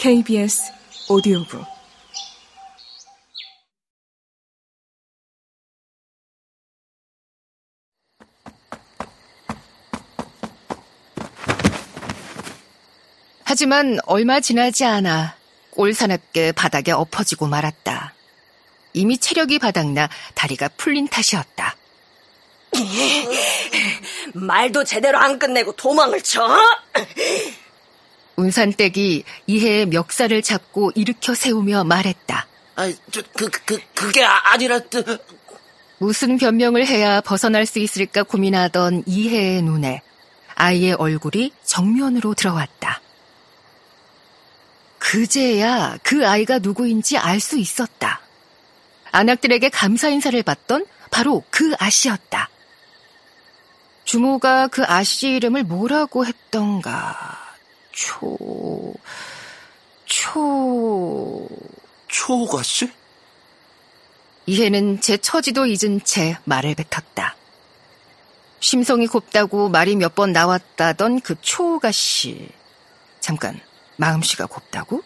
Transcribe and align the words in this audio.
KBS 0.00 0.72
오디오북 1.10 1.62
하지만 13.44 13.98
얼마 14.06 14.40
지나지 14.40 14.86
않아 14.86 15.36
꼴사납게 15.72 16.52
바닥에 16.52 16.92
엎어지고 16.92 17.46
말았다. 17.48 18.14
이미 18.94 19.18
체력이 19.18 19.58
바닥나 19.58 20.08
다리가 20.34 20.70
풀린 20.78 21.08
탓이었다. 21.08 21.76
말도 24.32 24.84
제대로 24.84 25.18
안 25.18 25.38
끝내고 25.38 25.72
도망을 25.72 26.22
쳐? 26.22 26.48
운산댁이 28.40 29.24
이해의 29.46 29.86
멱살을 29.86 30.42
잡고 30.42 30.92
일으켜 30.94 31.34
세우며 31.34 31.84
말했다. 31.84 32.46
아, 32.76 32.92
저, 33.10 33.22
그, 33.36 33.50
그, 33.66 33.78
그게 33.94 34.24
아니라, 34.24 34.80
무슨 35.98 36.38
변명을 36.38 36.86
해야 36.86 37.20
벗어날 37.20 37.66
수 37.66 37.78
있을까 37.78 38.22
고민하던 38.22 39.04
이해의 39.06 39.62
눈에 39.62 40.00
아이의 40.54 40.94
얼굴이 40.94 41.52
정면으로 41.64 42.34
들어왔다. 42.34 43.00
그제야 44.98 45.98
그 46.02 46.26
아이가 46.26 46.58
누구인지 46.58 47.18
알 47.18 47.40
수 47.40 47.58
있었다. 47.58 48.20
안악들에게 49.12 49.68
감사 49.70 50.08
인사를 50.08 50.40
받던 50.42 50.86
바로 51.10 51.42
그 51.50 51.74
아씨였다. 51.78 52.48
주모가 54.04 54.68
그 54.68 54.84
아씨 54.86 55.30
이름을 55.30 55.64
뭐라고 55.64 56.24
했던가. 56.24 57.49
초, 57.92 58.94
초. 60.06 61.48
초가 62.08 62.62
씨? 62.62 62.90
이해는 64.46 65.00
제 65.00 65.16
처지도 65.16 65.66
잊은 65.66 66.02
채 66.04 66.36
말을 66.44 66.74
뱉었다. 66.74 67.36
심성이 68.58 69.06
곱다고 69.06 69.68
말이 69.68 69.96
몇 69.96 70.14
번 70.14 70.32
나왔다던 70.32 71.20
그 71.20 71.40
초가 71.40 71.92
씨. 71.92 72.48
잠깐, 73.20 73.60
마음씨가 73.96 74.46
곱다고? 74.46 75.02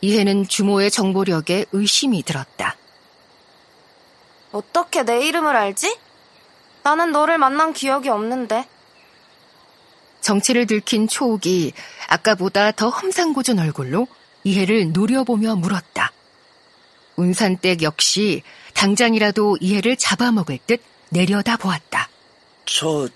이해는 0.00 0.48
주모의 0.48 0.90
정보력에 0.90 1.66
의심이 1.72 2.22
들었다. 2.22 2.76
어떻게 4.52 5.02
내 5.04 5.26
이름을 5.26 5.54
알지? 5.54 5.96
나는 6.82 7.12
너를 7.12 7.38
만난 7.38 7.72
기억이 7.72 8.08
없는데. 8.08 8.68
정체를 10.26 10.66
들킨 10.66 11.06
초옥이 11.06 11.72
아까보다 12.08 12.72
더 12.72 12.88
험상궂은 12.88 13.60
얼굴로 13.60 14.08
이해를 14.42 14.90
노려보며 14.92 15.54
물었다. 15.54 16.10
운산댁 17.14 17.82
역시 17.82 18.42
당장이라도 18.74 19.58
이해를 19.60 19.96
잡아먹을 19.96 20.58
듯 20.66 20.82
내려다 21.10 21.56
보았다. 21.56 22.08
저, 22.64 23.08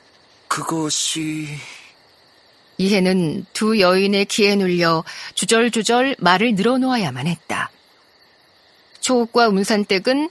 그것이... 0.47 1.49
이해는 2.79 3.45
두 3.53 3.81
여인의 3.81 4.27
귀에 4.27 4.55
눌려 4.55 5.03
주절주절 5.35 6.15
말을 6.21 6.55
늘어놓아야만 6.55 7.27
했다. 7.27 7.73
초옥과 9.01 9.49
운산댁은 9.49 10.31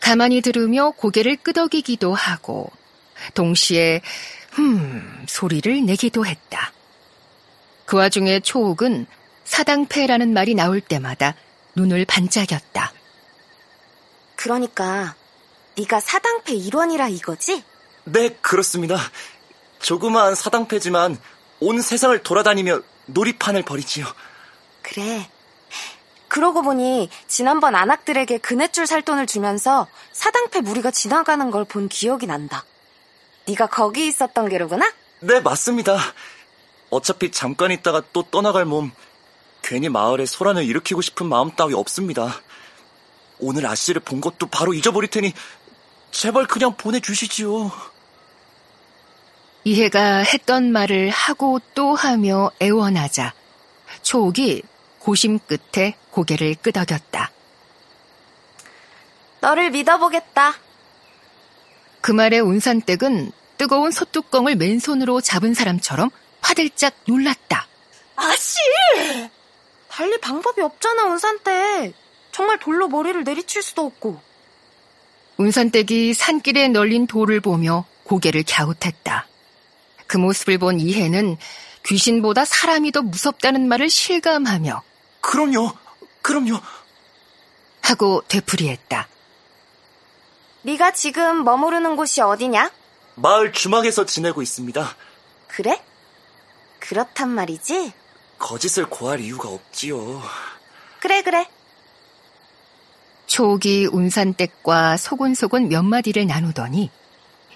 가만히 0.00 0.42
들으며 0.42 0.90
고개를 0.90 1.36
끄덕이기도 1.36 2.12
하고 2.12 2.70
동시에 3.34 4.02
흠 4.62 5.24
소리를 5.28 5.86
내기도 5.86 6.26
했다. 6.26 6.72
그 7.86 7.96
와중에 7.96 8.40
초옥은 8.40 9.06
사당패라는 9.44 10.32
말이 10.32 10.54
나올 10.56 10.80
때마다 10.80 11.34
눈을 11.76 12.04
반짝였다. 12.04 12.92
그러니까 14.34 15.14
네가 15.76 16.00
사당패 16.00 16.54
일원이라 16.54 17.06
이거지? 17.08 17.62
네, 18.04 18.30
그렇습니다. 18.40 18.98
조그마한 19.78 20.34
사당패지만 20.34 21.16
온 21.60 21.80
세상을 21.80 22.20
돌아다니며 22.24 22.80
놀이판을 23.06 23.62
벌이지요. 23.62 24.06
그래. 24.82 25.30
그러고 26.26 26.62
보니 26.62 27.10
지난번 27.28 27.76
안악들에게 27.76 28.38
그네줄 28.38 28.88
살 28.88 29.02
돈을 29.02 29.26
주면서 29.28 29.86
사당패 30.12 30.62
무리가 30.62 30.90
지나가는 30.90 31.48
걸 31.52 31.64
본 31.64 31.88
기억이 31.88 32.26
난다. 32.26 32.64
네가 33.48 33.66
거기 33.66 34.06
있었던 34.06 34.48
게로구나? 34.48 34.92
네, 35.20 35.40
맞습니다. 35.40 35.98
어차피 36.90 37.30
잠깐 37.30 37.70
있다가 37.70 38.02
또 38.12 38.22
떠나갈 38.22 38.64
몸 38.64 38.92
괜히 39.62 39.88
마을에 39.88 40.26
소란을 40.26 40.64
일으키고 40.64 41.00
싶은 41.00 41.26
마음 41.26 41.50
따위 41.52 41.74
없습니다. 41.74 42.40
오늘 43.38 43.66
아씨를 43.66 44.00
본 44.02 44.20
것도 44.20 44.46
바로 44.46 44.74
잊어버릴 44.74 45.10
테니 45.10 45.32
제발 46.10 46.46
그냥 46.46 46.74
보내주시지요. 46.76 47.70
이해가 49.64 50.18
했던 50.18 50.72
말을 50.72 51.10
하고 51.10 51.60
또 51.74 51.94
하며 51.94 52.50
애원하자 52.60 53.34
초옥이 54.02 54.62
고심 55.00 55.38
끝에 55.40 55.96
고개를 56.10 56.54
끄덕였다. 56.56 57.30
너를 59.40 59.70
믿어보겠다. 59.70 60.54
그 62.00 62.12
말에 62.12 62.38
운산댁은 62.38 63.32
뜨거운 63.58 63.90
솥뚜껑을 63.90 64.56
맨손으로 64.56 65.20
잡은 65.20 65.52
사람처럼 65.52 66.10
화들짝 66.40 66.94
놀랐다. 67.06 67.66
아씨! 68.16 68.56
달리 69.88 70.18
방법이 70.20 70.62
없잖아, 70.62 71.04
운산댁. 71.06 71.94
정말 72.30 72.58
돌로 72.58 72.88
머리를 72.88 73.24
내리칠 73.24 73.62
수도 73.62 73.84
없고. 73.84 74.20
운산댁이 75.38 76.14
산길에 76.14 76.68
널린 76.68 77.06
돌을 77.06 77.40
보며 77.40 77.84
고개를 78.04 78.44
갸웃했다. 78.48 79.26
그 80.06 80.16
모습을 80.16 80.58
본 80.58 80.80
이해는 80.80 81.36
귀신보다 81.84 82.44
사람이 82.44 82.92
더 82.92 83.02
무섭다는 83.02 83.68
말을 83.68 83.90
실감하며 83.90 84.82
그럼요, 85.20 85.72
그럼요. 86.22 86.60
하고 87.82 88.22
되풀이했다. 88.28 89.08
네가 90.62 90.92
지금 90.92 91.44
머무르는 91.44 91.96
곳이 91.96 92.20
어디냐? 92.20 92.70
마을 93.20 93.52
주막에서 93.52 94.06
지내고 94.06 94.42
있습니다. 94.42 94.96
그래? 95.48 95.82
그렇단 96.78 97.28
말이지? 97.30 97.92
거짓을 98.38 98.86
고할 98.86 99.20
이유가 99.20 99.48
없지요. 99.48 100.22
그래, 101.00 101.22
그래. 101.22 101.46
초기 103.26 103.86
운산댁과 103.86 104.96
소곤소곤 104.96 105.68
몇 105.68 105.82
마디를 105.82 106.26
나누더니 106.26 106.90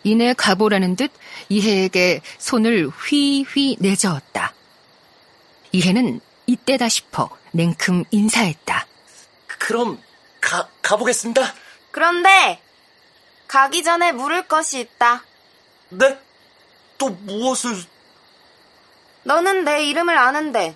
이내 0.04 0.34
가보라는 0.34 0.96
듯 0.96 1.10
이해에게 1.48 2.20
손을 2.38 2.88
휘휘 2.88 3.76
내저었다. 3.80 4.52
이해는 5.70 6.20
이때다 6.46 6.88
싶어 6.88 7.30
냉큼 7.52 8.04
인사했다. 8.10 8.86
그럼 9.46 9.98
가, 10.40 10.68
가보겠습니다. 10.82 11.54
그런데 11.90 12.60
가기 13.46 13.82
전에 13.82 14.12
물을 14.12 14.46
것이 14.48 14.80
있다. 14.80 15.24
네? 15.92 16.18
또 16.98 17.10
무엇을... 17.10 17.76
너는 19.24 19.64
내 19.64 19.84
이름을 19.84 20.16
아는데 20.16 20.74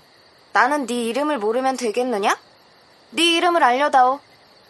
나는 0.52 0.86
네 0.86 1.04
이름을 1.04 1.38
모르면 1.38 1.76
되겠느냐? 1.76 2.38
네 3.10 3.36
이름을 3.36 3.62
알려다오. 3.62 4.20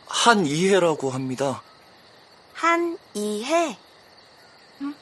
한이해라고 0.07 1.11
합니다. 1.11 1.63
한이해? 2.55 3.77
응? 4.83 4.95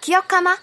기억하마? 0.00 0.56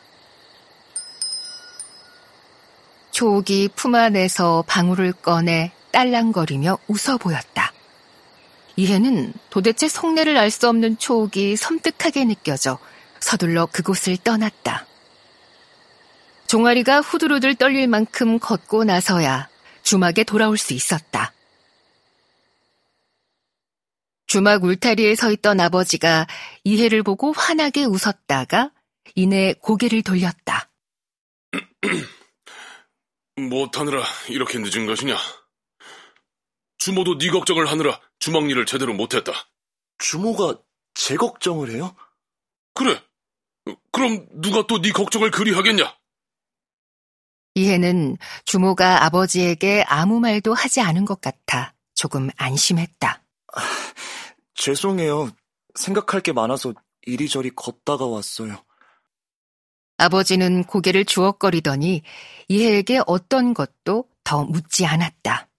초옥이 3.11 3.69
품 3.75 3.95
안에서 3.95 4.63
방울을 4.67 5.13
꺼내 5.13 5.71
딸랑거리며 5.91 6.77
웃어 6.87 7.17
보였다. 7.17 7.73
이해는 8.75 9.33
도대체 9.49 9.87
속내를 9.87 10.37
알 10.37 10.51
수 10.51 10.67
없는 10.67 10.97
초옥이 10.97 11.55
섬뜩하게 11.57 12.25
느껴져 12.25 12.79
서둘러 13.19 13.65
그곳을 13.67 14.17
떠났다. 14.17 14.85
종아리가 16.47 17.01
후들후들 17.01 17.55
떨릴 17.55 17.87
만큼 17.87 18.39
걷고 18.39 18.83
나서야 18.83 19.49
주막에 19.83 20.23
돌아올 20.23 20.57
수 20.57 20.73
있었다. 20.73 21.33
주막 24.25 24.63
울타리에 24.63 25.15
서 25.15 25.31
있던 25.31 25.59
아버지가 25.59 26.27
이해를 26.63 27.01
보고 27.03 27.31
환하게 27.31 27.85
웃었다가 27.85 28.71
이내 29.15 29.53
고개를 29.53 30.03
돌렸다. 30.03 30.69
못하느라 33.35 34.03
이렇게 34.29 34.59
늦은 34.59 34.85
것이냐? 34.85 35.17
주모도 36.77 37.17
네 37.17 37.29
걱정을 37.29 37.67
하느라 37.67 37.99
주막 38.19 38.49
일을 38.49 38.65
제대로 38.65 38.93
못했다. 38.93 39.33
주모가 39.97 40.59
제 40.93 41.15
걱정을 41.15 41.71
해요? 41.71 41.95
그래. 42.73 43.01
그럼 43.91 44.27
누가 44.41 44.65
또 44.67 44.79
네 44.81 44.91
걱정을 44.91 45.31
그리 45.31 45.53
하겠냐? 45.53 45.95
이해는 47.55 48.17
주모가 48.45 49.03
아버지에게 49.05 49.83
아무 49.87 50.19
말도 50.19 50.53
하지 50.53 50.81
않은 50.81 51.05
것 51.05 51.19
같아 51.19 51.73
조금 51.93 52.29
안심했다. 52.37 53.23
죄송해요. 54.53 55.31
생각할 55.75 56.21
게 56.21 56.31
많아서 56.31 56.73
이리저리 57.05 57.51
걷다가 57.55 58.05
왔어요. 58.05 58.63
아버지는 59.97 60.63
고개를 60.63 61.03
주걱거리더니 61.05 62.03
이해에게 62.47 63.01
어떤 63.05 63.53
것도 63.53 64.05
더 64.23 64.45
묻지 64.45 64.85
않았다. 64.85 65.49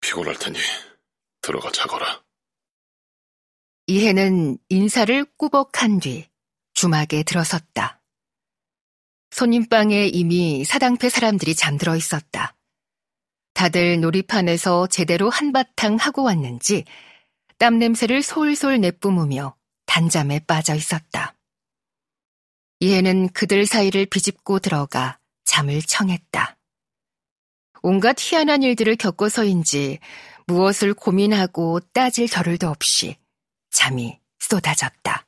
피곤할 0.00 0.36
테니 0.38 0.58
들어가 1.42 1.70
자거라. 1.70 2.22
이해는 3.88 4.58
인사를 4.68 5.24
꾸벅한 5.36 6.00
뒤 6.00 6.26
주막에 6.74 7.22
들어섰다. 7.22 8.00
손님방에 9.30 10.08
이미 10.08 10.64
사당패 10.64 11.08
사람들이 11.08 11.54
잠들어 11.54 11.94
있었다. 11.94 12.56
다들 13.54 14.00
놀이판에서 14.00 14.88
제대로 14.88 15.30
한바탕 15.30 15.96
하고 15.96 16.24
왔는지 16.24 16.84
땀 17.58 17.78
냄새를 17.78 18.22
솔솔 18.22 18.80
내뿜으며 18.80 19.54
단잠에 19.86 20.40
빠져 20.40 20.74
있었다. 20.74 21.36
이해는 22.80 23.28
그들 23.28 23.66
사이를 23.66 24.06
비집고 24.06 24.58
들어가 24.58 25.20
잠을 25.44 25.80
청했다. 25.80 26.56
온갖 27.82 28.16
희한한 28.18 28.64
일들을 28.64 28.96
겪어서인지 28.96 30.00
무엇을 30.48 30.92
고민하고 30.92 31.78
따질 31.92 32.26
겨를도 32.26 32.68
없이 32.68 33.16
잠이 33.76 34.18
쏟아졌다. 34.38 35.22